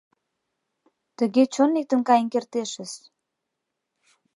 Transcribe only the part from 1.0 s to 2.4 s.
Тыге чон лектын каен